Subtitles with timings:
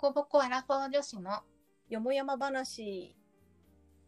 [0.00, 1.42] こぼこアラフォー女子の
[1.90, 3.14] よもやま話、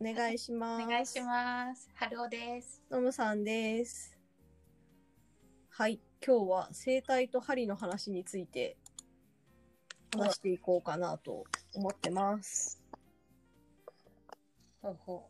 [0.00, 0.84] お願いします。
[0.84, 1.90] お願いします。
[1.96, 2.82] 春尾です。
[2.90, 4.16] のむさんです。
[5.68, 8.78] はい、今日は生態と針の話について
[10.14, 11.44] 話していこうかなと
[11.74, 12.82] 思ってます。
[14.80, 15.28] ほうほ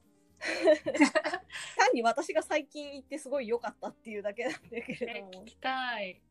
[1.76, 5.46] 単に私が最近行ってすごい良かったっていうだけなんだけれども聞。
[5.46, 6.22] きたい。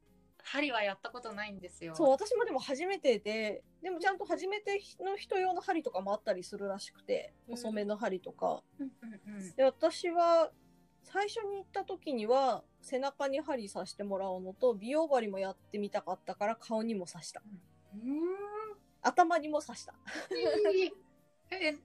[0.44, 1.96] 針はやったことないんですよ。
[1.96, 8.64] そう、私もでも初めてで、でもちゃんと初めての人用の針とかもあったりするらしくて、うん細めの針とか。
[8.80, 9.56] うんうんうん。
[9.56, 10.52] で私は
[11.04, 17.42] 最初に行った時には背中に針刺してもらうのと美容針もやってみたかったから顔にも刺した
[17.94, 18.22] うーん。
[19.02, 19.96] 頭にも刺した
[21.50, 21.76] え、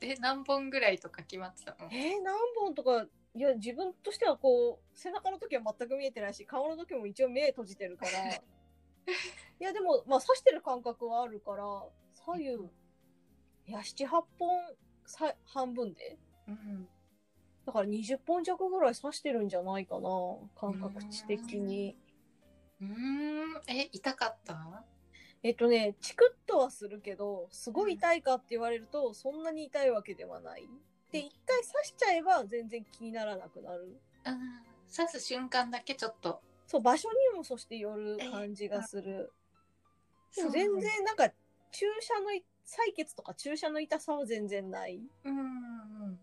[0.00, 1.88] え、何本ぐらいとか決まってたの？
[1.90, 8.38] えー、何本とかいや自分としてはこう背中の時は全く見えてないし顔の時も一応目閉じてるから い
[9.58, 11.64] やでもまあ刺してる感覚はあるから
[12.12, 12.50] 左右
[13.66, 16.88] いや78本さ半分でうん。
[17.64, 20.08] だから20本弱ぐらい刺してるんじゃないかな
[20.56, 21.96] 感覚値的に。
[22.80, 23.62] うーん。
[23.68, 24.84] え、痛かった？
[25.44, 30.68] えっとね、チクッとはするけど、すごい痛いかって言われると、そんなに痛いわけではない。
[31.12, 34.00] で、一回刺しちゃえば全然気にならなくなる。
[34.24, 34.62] うん。
[34.94, 36.40] 刺す瞬間だけちょっと。
[36.66, 39.30] そう、場所にもそしてよる感じがする。
[40.34, 41.28] でも全然なんか、
[41.70, 45.02] 注射のい、採血とか注射の痛さは全然ない。
[45.24, 46.18] うん。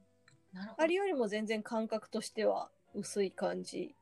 [0.51, 0.83] なるほど。
[0.83, 3.95] あれよりも全然感覚としては薄い感じ。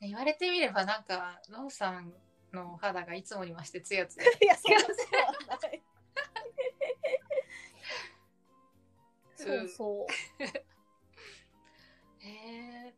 [0.00, 2.12] 言われてみればなんか、ローさん
[2.52, 4.26] のお肌がいつもに増してツヤツヤ。
[4.40, 5.82] いや、そんなことはない。
[9.44, 10.42] そうそう。
[12.26, 12.94] え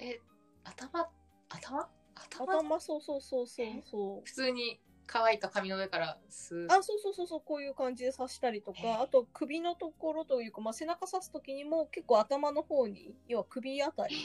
[0.00, 0.20] ー、え、
[0.64, 1.08] 頭
[1.48, 1.88] 頭？
[2.14, 2.56] 頭？
[2.58, 4.22] 頭、そうそうそうそうそう。
[4.24, 14.16] 普通に乾いた髪の上からスーあ、そうそうそうそう、こういう感じで刺したりとか、あと首のところというか、まあ、背中刺すときにも結構頭の方に、要は首あたり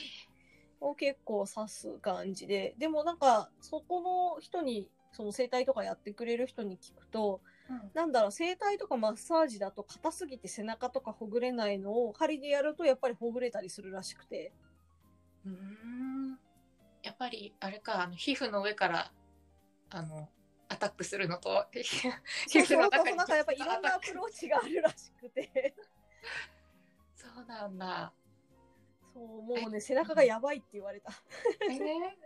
[0.79, 7.56] を結構刺す感じで、でもなんか、そこの人に、その整体とかやってくれる人に聞くと、うん
[7.94, 14.53] なんだろう、整体とかマッサージだと硬すぎて背中とかほぐれないのを針でやるとやっぱりほぐれたりするらしくて。
[15.45, 16.39] うーん。
[17.03, 19.11] やっぱりあれかあの皮膚の上から
[19.89, 20.29] あの
[20.69, 21.85] アタックするのと 皮
[22.47, 25.75] そうそう、なんか膚の中になんかやっぱいろんなアプローチがあるらしくて。
[27.16, 28.13] そうなんだ。
[29.13, 31.11] そう、もうね、背中がやばいって言われた。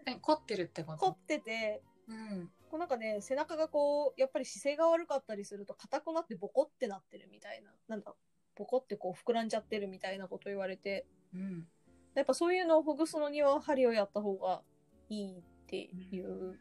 [0.05, 7.71] えー、凝ってるってこ凝っとてて、うんこうなんかね、背中がこう、やっぱり姿勢が悪かったりすると硬くなってボコってなってるみたいな。
[7.89, 8.15] なんだ、
[8.55, 11.05] ボコってこう膨らんじゃってるみたいなこと言われて。
[11.33, 11.67] うん
[12.13, 14.61] やっぱそういうのをほぐすのには針をやった方が
[15.09, 16.59] いいっていう。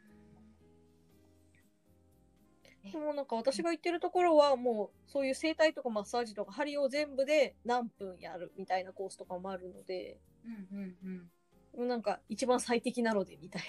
[2.89, 11.31] でもなんか私が言ってるところはもうそういう整体とかマッサージとか針を全部で何分やるみたいなコースとかもあるので、うんうんうん
[11.73, 13.61] なんか一番最適なのでみたい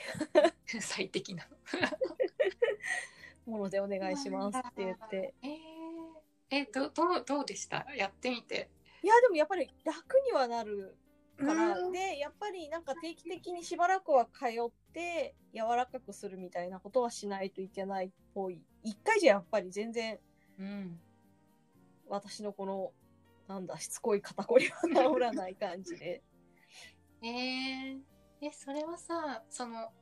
[0.81, 1.89] 最適なのな
[3.47, 5.35] ものでお願いしますって言って。
[5.43, 7.87] えー、えどどうどうでした？
[7.97, 8.71] やってみて。
[9.03, 10.97] いやでもやっぱり楽にはなる
[11.39, 11.93] から、うん。
[11.93, 18.61] でやっぱりなんか定期的にしばらくは通って柔らかくするみたいなことはしないといけないっぽい。
[18.85, 20.19] 一回じゃやっぱり全然
[20.59, 21.01] うん
[22.09, 22.93] 私のこの
[23.49, 26.23] なんだしつこい肩こりは治らない感じで。
[27.23, 28.01] えー、
[28.41, 30.02] えそれはさそのみ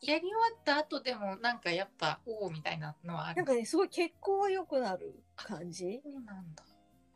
[0.00, 3.36] やり終わった後でもなんかやっぱおおみたいなのはある。
[3.36, 6.00] なんかねすごい血行が良くなる感じ。
[6.02, 6.64] そうなんだ。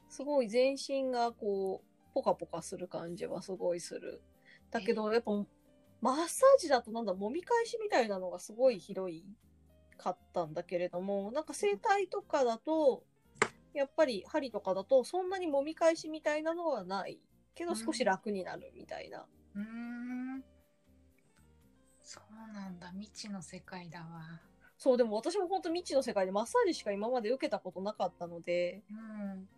[0.08, 4.22] すごい全身がこうポカポカする感じはすごいする。
[4.70, 5.32] だけどやっぱ
[6.00, 9.24] マッサージだとなんだ揉み返しみたいなのがすごい広い
[9.96, 13.04] かったんだけれどもなんか整体とかだと
[13.74, 17.18] やっぱり針とかだとそんなに揉み返しみたいなのはない。
[17.54, 20.44] けど少し楽になるみたいな、うーん
[22.12, 22.90] そうなんだ。
[22.90, 24.40] 未知の世界だわ。
[24.76, 28.82] そうでも私も本当未知の世界でマッサージしか今まで受けたことなかったので。
[28.90, 29.48] うん。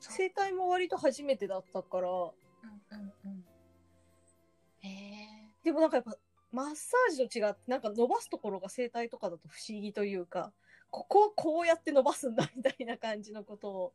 [0.00, 2.08] 整体も割と初めてだったから。
[2.08, 2.32] うん
[2.90, 3.44] うんうん。
[4.82, 5.52] え。
[5.62, 6.16] でもなんかやっぱ
[6.52, 10.52] マッサージと違ってなんか伸ばすところが整体とかだと不思議というか
[10.90, 13.92] ここはこうやって伸ばすんだみたいな感じのことを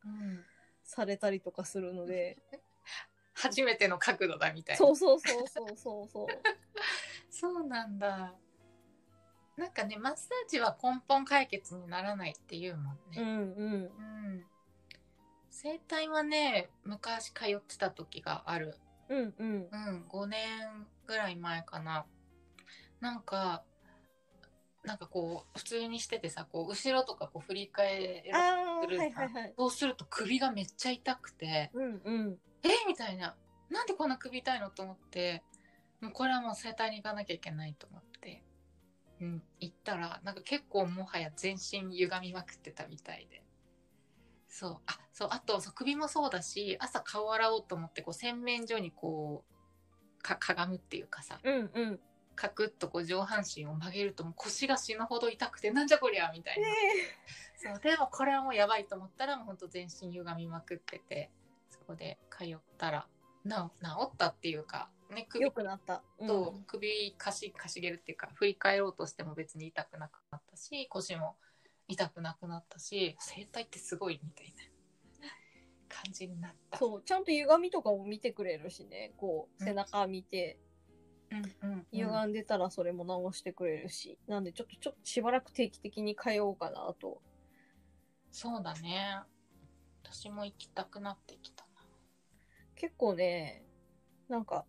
[0.84, 2.38] されたりとかするので
[3.38, 4.78] 初めての角度だみたいな。
[4.78, 6.28] そうそうそうそうそうそう。
[7.30, 8.34] そうなんだ。
[9.56, 13.74] なんかねマッサージは根本解決にならないっていうもんね、うんうん。
[13.74, 14.46] うん。
[15.50, 18.76] 整体はね昔通ってた時がある。
[19.10, 19.68] うんうん。
[19.72, 22.06] うん5年ぐらい前かな。
[23.00, 23.64] なんか
[24.84, 28.24] なんかこう普通にしててさこう後ろとかこう振り返
[28.90, 29.54] るはいはい。
[29.56, 31.70] そうすると首がめっちゃ痛くて。
[31.74, 32.38] うんうん。
[32.64, 32.70] え？
[32.88, 33.36] みたいな。
[33.70, 34.70] なんでこんな首痛いの？
[34.70, 35.44] と思って。
[36.02, 38.44] もうこれはもう整体に行かなきゃいけないと思って、
[39.20, 43.42] うん、行ったらなんか結構もはや全身歪みまくってたみたいで。
[44.48, 44.78] そう。
[44.86, 51.40] あそうあとそう首もそうだし朝顔洗おうと思ってこう洗面所にこうかかがむっていうかさ。
[51.44, 52.00] うんうん。
[52.36, 56.68] カクッとこう上半身を曲げるともう腰が死ぬほど痛くてなんじゃこりゃみたいな。
[57.74, 61.32] そうでもこれはもうやばいと思ったらもうほんと全身歪みまくってて
[61.70, 63.08] そこで通ったら
[63.44, 66.04] な治ったっていうか、ね、首よくなった。
[66.20, 71.36] うんと首かしかしげるっていうか振り返ろうとしても別に痛くなくなったし腰も
[71.88, 74.78] 痛くなくなったし整体ってすごいみたいな
[75.88, 76.78] 感じになった。
[76.78, 79.14] そう、ちゃんと歪みとかも見てくれるしね。
[79.18, 80.60] こう、うん背中見て、
[81.62, 84.20] うん歪んでたらそれも直してくれるし。
[84.28, 87.22] なんで、ちょっと、ちょっとしばらく定期的に通おうかなと。
[88.32, 89.20] そうだね
[90.12, 91.82] 私も行きたくなってきたな。
[92.76, 93.64] 結構ね、
[94.30, 94.66] なんか、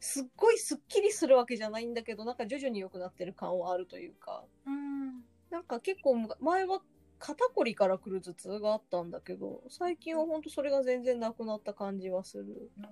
[0.00, 4.44] すっごいスッキリするわけじゃないんだけど、なんか徐々に良くなってる感はあるというか。
[4.66, 6.82] うんなんか結構前は
[7.20, 12.70] 肩こりから来る頭痛があったんだけど、最近はほんとそれが全然なくなった感じはする。
[12.76, 12.84] うん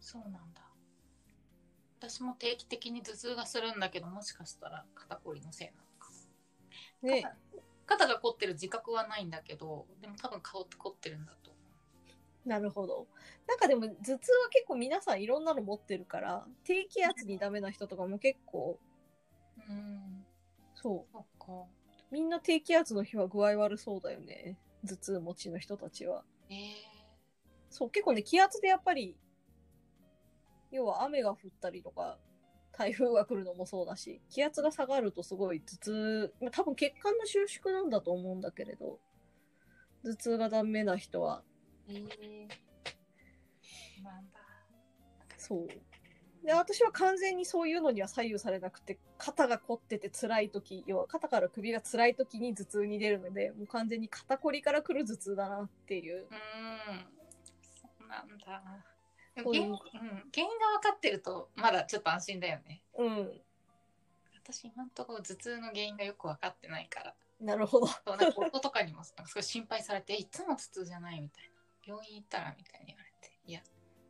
[0.00, 0.62] そうなんだ。
[2.00, 6.10] 私も定期的に頭痛がするんだけど、もしかしたら肩こりのせいなのか。
[7.02, 7.36] ね、
[7.86, 11.54] 肩が凝ってる自覚はないんだけど、でも多分顔って凝ってるんだと思
[12.44, 13.06] なるほど。
[13.46, 14.18] なんかでも頭痛は
[14.50, 18.78] 結構皆さんいろんなの持ってるから、低気圧にダメな人とかも結構、
[19.68, 19.72] う。
[19.72, 20.24] うん。
[20.74, 21.52] そそっか。
[21.52, 21.66] う。
[22.10, 24.58] みんな低気圧の日は具合悪そうだよね。
[24.86, 26.22] 頭痛持ちの人たちは。
[26.50, 26.56] えー、
[27.70, 29.16] そう、結構ね、気圧でやっぱり、
[30.70, 32.18] 要は雨が降ったりとか、
[32.76, 38.98] 台風が来るのもそうだし、気圧が下がるとすごい頭痛、まあ多分血管の収縮なんだと思うんだけれど、
[40.04, 41.42] 頭痛がダメな人は、
[41.88, 42.02] えー、
[44.02, 44.40] なんだ。
[45.38, 45.68] そう。
[46.44, 56.16] で、私は完全にそういうのには左右されなくて、肩が凝ってて辛い時、要は肩から首が辛い時に頭痛に出るので、もう完全に肩こりから来る頭痛だなっていう。
[56.16, 56.28] うん。
[57.80, 58.93] そうなんだ。
[59.36, 62.82] 原因、うん、原因が分かってると、まだちょっと安心だよね。
[62.98, 63.40] うん。
[64.44, 67.14] 私、今んところ頭痛の原因がよく分かってないから。
[67.40, 67.86] なるほど。
[67.86, 71.50] そうなんか夫とかにもなんかすごい心配されていつも頭痛じゃないみたいな
[71.86, 73.60] 病院行ったらみたいに言われていや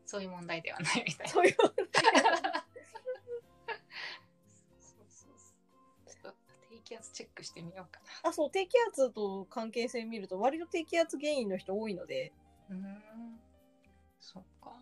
[0.07, 1.57] そういう問題ではないみたいなそういう。
[1.57, 1.77] そうそう
[5.09, 6.37] そうちょっと
[6.71, 12.33] 低気圧チェックしてみようかあ、そう、低気圧と関係性見ると、割と低気圧原因の人多いので、
[12.69, 13.41] なうーん
[14.21, 14.73] そっか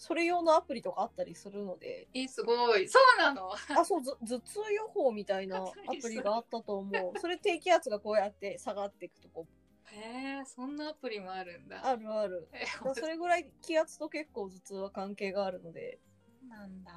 [0.00, 2.88] それ用のアプリとかあったりするので、えすごい。
[2.88, 3.52] そうなの？
[3.52, 7.18] あ、そう、ず頭痛予報みたいな アプリがあったと思う。
[7.18, 9.46] それ低気圧がこうやって下がっていくとこ、
[9.92, 11.86] へえそんなアプリもあるんだ。
[11.86, 12.48] あるある。
[12.94, 16.00] それぐらい気圧と結構頭痛は関係があるので、
[16.48, 16.92] なんだ。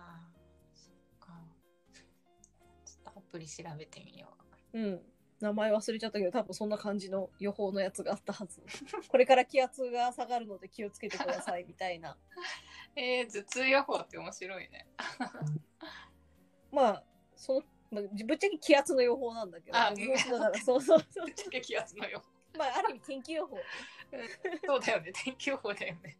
[0.73, 1.43] そっか。
[1.93, 4.29] ちょっとアプリ調べてみよ
[4.71, 4.79] う。
[4.79, 5.12] うん。
[5.43, 8.61] 名前忘れちゃったけど、多分そんな感じの予報のやつがあったはず。
[9.09, 12.17] これから気圧が下がるので気をつけてくださいみたいな。
[12.95, 14.87] えー、頭痛予報って面白いね
[16.71, 17.03] まあ、
[17.35, 21.31] その、まあ、ぶっちゃけ気圧の予報なんだけど、あでもだからそうそうそうぶ。
[21.31, 22.25] っちゃけ気圧の予報
[22.57, 23.57] まあ、ある意味天気予報。
[24.65, 26.17] そうだよね、天気予報だよね。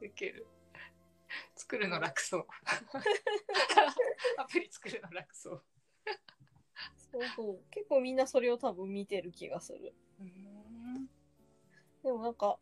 [0.00, 0.46] ウケる。
[1.54, 2.46] 作るの楽そう。
[4.38, 5.64] アプリ作るの楽そう。
[7.12, 7.58] そうそう。
[7.70, 9.94] 結構みんなそれを多分見てる気がする。
[12.02, 12.58] でもなんか、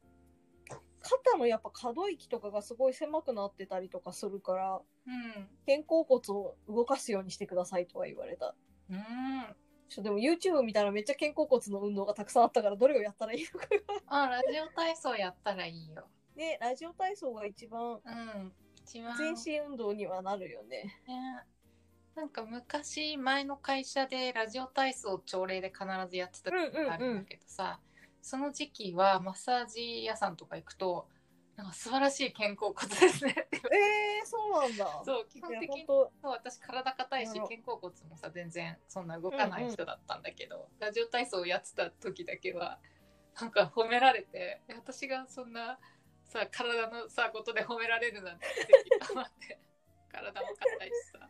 [1.01, 5.49] 肩のやっぱ可動域とかがすごい狭くなってたりとかするから、うん。
[5.67, 8.55] 肩甲骨を動かすようにしてくださいとは言われた。
[8.91, 9.57] うん。
[9.89, 13.67] ちょでも YouTube 見たらめっちゃ肩甲骨の運動がたくさんあったからどれをやったらいいのか
[14.09, 14.25] が。
[14.25, 16.07] あ、ラジオ体操やったらいいよ。
[16.37, 18.53] ね、ラジオ体操が一番うん。
[18.85, 19.17] 一番。
[19.17, 20.85] 全身運動にはなるよね。
[21.07, 21.45] ね
[22.19, 27.79] なんか昔前の会社でラジオ体操朝礼で必ずやってた時があるんだけどさ、
[28.21, 31.07] その時期はマッサージ屋さんとか行くと
[31.55, 35.03] なんか素晴らしい肩甲骨ですねえー、そうなんだ。
[35.05, 35.87] そう基本的に
[36.23, 42.81] 私体硬いし肩甲骨もさ全然そんな動かない人だったんだけど、ラジオ体操をやってた時だけは
[43.41, 45.79] なんか褒められてえ私がそんな
[46.25, 48.47] さ体のさことで褒められるなんて
[49.13, 49.61] 思って。
[50.11, 51.29] 体も硬いしさ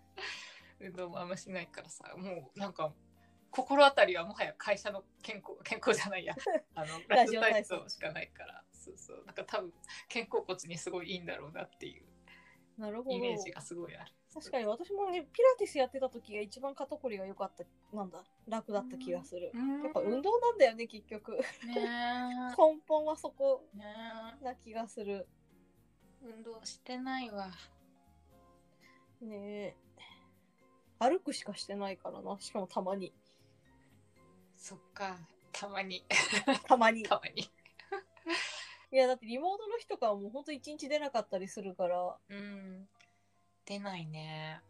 [0.81, 2.93] 運動もあんましないからさもうなんか
[3.51, 6.35] 心当たりはもはや会社の健康 健康じゃないや
[6.75, 9.73] あのラジオ体操しかないからそうそうなんか多分
[10.13, 12.09] 肩甲骨にすごいいいんだろうなっていう
[12.79, 13.17] なるほど。
[13.17, 14.13] イメージがすごいある。
[14.33, 17.65] 確かに私もね、ピラティスやってた時が一番肩こりが良かった、
[17.97, 19.51] なんだ、楽だった気がする。
[19.53, 21.33] うんやっぱ運動なんだよね、結局。
[21.33, 21.43] ね
[22.57, 23.65] 根本はそこ
[24.41, 25.27] な気がする。
[26.23, 27.51] え運動してないわ
[29.21, 29.88] ねえ。
[30.99, 32.37] 歩くしかしてないからな。
[32.41, 33.13] しかもたまに。
[34.57, 35.17] そっか。
[35.53, 36.05] たまに。
[36.67, 37.03] たまに。
[37.05, 37.43] たまに。
[38.91, 42.89] いや、だってリモートの日とかはもうほんと一日出なかったりするから、うん。
[43.65, 44.63] 出ないね。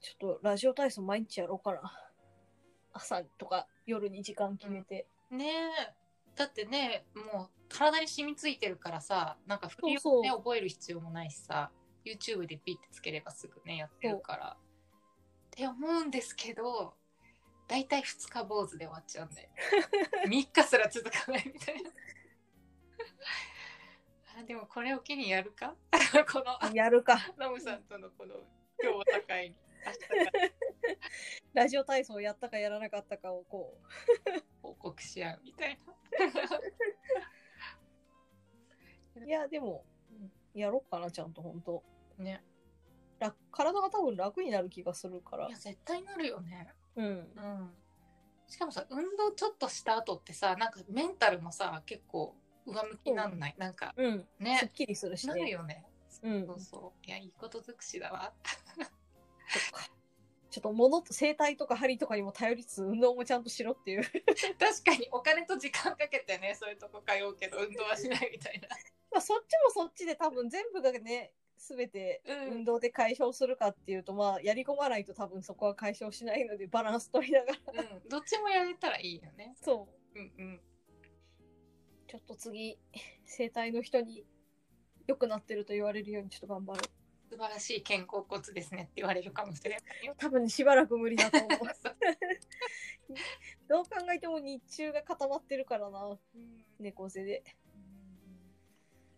[0.00, 2.10] ちょっとラジオ体操毎日やろうかな。
[2.92, 5.06] 朝とか夜に時間決めて。
[5.30, 5.72] ね。
[5.90, 6.04] え
[6.36, 11.70] だってねもう体に染みついてるからさなんか振りをね覚える必要もないしさ
[12.04, 14.58] YouTube でピッてつければすぐねやってるからっ
[15.50, 16.94] て思うんですけど
[17.66, 19.48] 大体2日坊主で終わっちゃうんで
[20.28, 21.90] 3日すら続かないみたいな
[24.36, 25.76] あでもこれを機にやるか？
[26.32, 27.18] このやるか。
[27.38, 28.34] ノムさんとのこの
[28.82, 29.56] 今日は高いに
[31.54, 33.84] ラジオ体操やったかやらなかったかをこう。
[34.60, 35.78] 報告し合うみたい
[39.16, 39.24] な。
[39.24, 39.84] いや、でも、
[40.54, 41.84] やろうかな、ちゃんと本当
[42.18, 42.42] ね。
[43.18, 45.56] 楽体が多分楽になる気がするからいや。
[45.56, 46.68] 絶対なるよね。
[46.96, 47.06] うん。
[47.06, 47.74] うん。
[48.48, 54.18] しかもさ運動ちょっとした後ってさなんかメンタルもさ結構上向きなんない、なんかうん。
[54.20, 55.50] すっねきりするしなるね。
[55.50, 55.84] よね。
[56.22, 56.46] うん。
[56.46, 57.06] そうそう。
[57.06, 58.32] いやいいこと尽くしだわ。
[60.50, 64.02] ちょっと物と整体とか針とかにも頼りつつ運動もちゃんとしろっていう。
[64.58, 68.68] 確かにお金と時間かけてねそういうとこ通うけど運動はしないみたいな。
[69.10, 71.32] まあそっちもそっちで多分全部がね、
[71.64, 77.82] すべてうん運動で解消するかっていうと、まあやり込まないと多分そこは解消しないのでバランス取りながら。
[77.82, 78.08] うん。
[78.08, 79.54] どっちもやれたらいいよね。
[79.62, 80.18] そう。
[80.18, 80.60] うんうん。
[82.06, 82.78] ちょっと次、
[83.24, 84.26] 整体の人に
[85.06, 86.82] 良くなってると言われるようにちょっと頑張ろう。
[87.30, 90.14] 素晴らしい肩甲骨ですねって言われるかもしれないよ。
[90.18, 91.50] 多分しばらく無理だと思う
[93.66, 96.04] どう考えても日中が固まってるからな。
[96.06, 97.42] うん猫背で。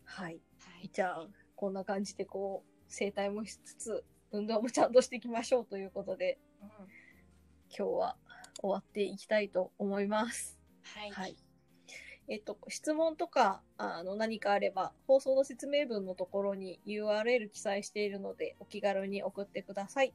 [0.05, 0.41] はい。
[0.61, 0.89] はい。
[0.93, 6.69] じゃあ、こんな感じでこう、整体もしつつ、運動もちゃんとしていきましょうということで、うん
[7.77, 8.17] 今日は
[8.61, 10.59] 終わっていきたいと思います。
[10.83, 11.11] はい。
[11.11, 11.37] はい。
[12.29, 20.13] えっと、質問とか、あの、何かあれば、放送の説明文のところに URL 記載しているので、お気軽に送ってください。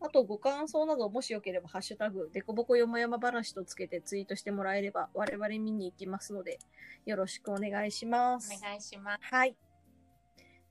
[0.00, 6.58] あと、ご感想など、もしよければ、ハッシュタグ、デコボコよもやま話とつけてツイートしてもらえれば、我々見に行きますので、
[7.04, 8.50] よろしくお願いします。
[8.56, 9.20] お願いします。
[9.22, 9.69] はい。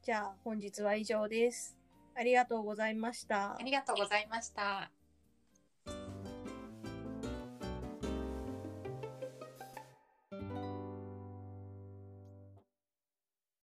[0.01, 1.77] じゃあ、本日は以上です。
[2.15, 3.57] ありがとうございましたあ。
[3.63, 4.91] りがとうございました。